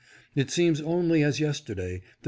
It 0.33 0.49
seems 0.49 0.81
only 0.81 1.21
as 1.21 1.39
yesterday, 1.39 1.99
that. 1.99 2.03